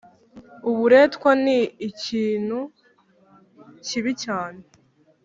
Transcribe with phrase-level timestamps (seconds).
[0.69, 2.59] Uburetwan nikintu
[3.85, 4.61] kibi cyane